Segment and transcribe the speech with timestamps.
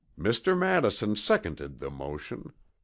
[0.17, 0.57] "Mr.
[0.57, 2.51] Madison seconded the motion.